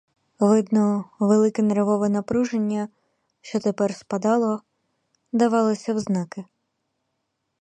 [0.39, 2.87] Видно, велике нервове напруження,
[3.41, 4.61] що тепер спадало,
[5.31, 6.45] давалося взнаки.